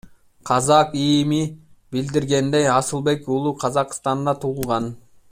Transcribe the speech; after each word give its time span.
Казак 0.49 0.95
ИИМи 1.01 1.41
билдиргендей, 1.97 2.65
Асылбек 2.79 3.29
уулу 3.35 3.53
Казакстанда 3.65 4.35
туулган. 4.47 4.89